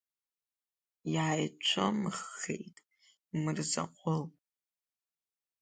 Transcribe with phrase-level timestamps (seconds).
[1.13, 2.75] Иааицәымыӷххеит
[3.41, 4.23] Мырзаҟәыл.